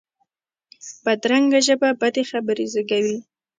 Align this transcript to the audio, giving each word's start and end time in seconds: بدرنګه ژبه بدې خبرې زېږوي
بدرنګه 1.03 1.59
ژبه 1.67 1.89
بدې 1.99 2.23
خبرې 2.31 2.65
زېږوي 2.73 3.17